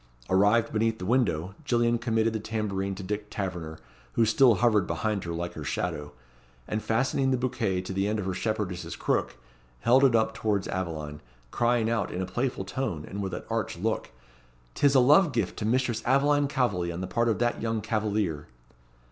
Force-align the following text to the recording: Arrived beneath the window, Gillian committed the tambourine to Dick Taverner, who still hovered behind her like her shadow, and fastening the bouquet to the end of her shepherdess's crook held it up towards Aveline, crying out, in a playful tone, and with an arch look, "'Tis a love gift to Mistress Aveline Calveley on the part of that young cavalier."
Arrived 0.31 0.73
beneath 0.73 0.97
the 0.97 1.05
window, 1.05 1.53
Gillian 1.63 1.99
committed 1.99 2.33
the 2.33 2.39
tambourine 2.39 2.95
to 2.95 3.03
Dick 3.03 3.27
Taverner, 3.29 3.77
who 4.13 4.25
still 4.25 4.55
hovered 4.55 4.87
behind 4.87 5.25
her 5.25 5.31
like 5.31 5.53
her 5.53 5.63
shadow, 5.63 6.11
and 6.67 6.81
fastening 6.81 7.29
the 7.29 7.37
bouquet 7.37 7.81
to 7.83 7.93
the 7.93 8.07
end 8.07 8.17
of 8.17 8.25
her 8.25 8.33
shepherdess's 8.33 8.95
crook 8.95 9.35
held 9.81 10.03
it 10.03 10.15
up 10.15 10.33
towards 10.33 10.67
Aveline, 10.69 11.21
crying 11.51 11.87
out, 11.87 12.09
in 12.09 12.19
a 12.23 12.25
playful 12.25 12.65
tone, 12.65 13.05
and 13.07 13.21
with 13.21 13.35
an 13.35 13.43
arch 13.47 13.77
look, 13.77 14.09
"'Tis 14.73 14.95
a 14.95 14.99
love 14.99 15.31
gift 15.33 15.55
to 15.59 15.65
Mistress 15.67 16.01
Aveline 16.03 16.47
Calveley 16.47 16.91
on 16.91 17.01
the 17.01 17.05
part 17.05 17.29
of 17.29 17.37
that 17.37 17.61
young 17.61 17.79
cavalier." 17.79 18.47